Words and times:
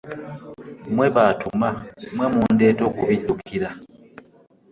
Mmwe 0.89 1.07
b'atuma 1.15 1.69
mmwe 2.13 2.27
mundeeta 2.33 2.83
okubijjukira. 2.89 3.69